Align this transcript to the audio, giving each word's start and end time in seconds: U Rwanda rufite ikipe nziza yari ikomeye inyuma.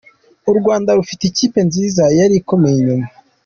U 0.51 0.53
Rwanda 0.59 0.89
rufite 0.97 1.23
ikipe 1.27 1.59
nziza 1.67 2.03
yari 2.19 2.33
ikomeye 2.41 2.75
inyuma. 2.79 3.07